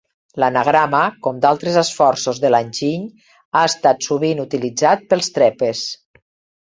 L'anagrama, 0.43 1.01
com 1.27 1.41
d'altres 1.43 1.77
esforços 1.81 2.41
de 2.45 2.51
l'enginy, 2.55 3.29
ha 3.59 3.63
estat 3.73 4.09
sovint 4.09 4.45
utilitzat 4.49 5.05
pels 5.13 5.31
trepes. 5.37 5.85